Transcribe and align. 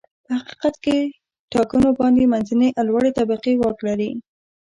په 0.25 0.33
حقیقت 0.41 0.75
کې 0.85 0.97
ټاکنو 1.53 1.89
باندې 1.99 2.29
منځنۍ 2.33 2.69
او 2.77 2.83
لوړې 2.89 3.11
طبقې 3.19 3.53
واک 3.57 3.77
لري. 3.87 4.11